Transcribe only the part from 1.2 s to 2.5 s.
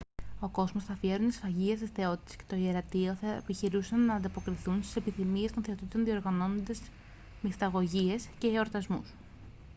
σφαγιά στις θεότητες και